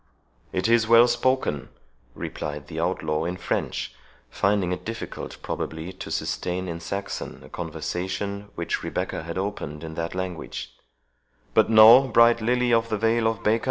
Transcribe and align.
"It 0.51 0.67
is 0.67 0.87
well 0.87 1.07
spoken," 1.07 1.69
replied 2.15 2.69
the 2.69 2.79
outlaw 2.79 3.23
in 3.25 3.37
French, 3.37 3.93
finding 4.31 4.71
it 4.71 4.83
difficult 4.83 5.37
probably 5.43 5.93
to 5.93 6.09
sustain, 6.09 6.67
in 6.67 6.79
Saxon, 6.79 7.43
a 7.45 7.49
conversation 7.49 8.49
which 8.55 8.81
Rebecca 8.81 9.21
had 9.21 9.37
opened 9.37 9.83
in 9.83 9.93
that 9.93 10.15
language; 10.15 10.73
"but 11.53 11.69
know, 11.69 12.07
bright 12.07 12.41
lily 12.41 12.73
of 12.73 12.89
the 12.89 12.97
vale 12.97 13.27
of 13.27 13.43
Baca! 13.43 13.59